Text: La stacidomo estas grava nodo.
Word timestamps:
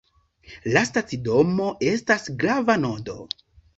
La 0.75 0.81
stacidomo 0.91 1.67
estas 1.91 2.27
grava 2.45 2.79
nodo. 2.87 3.19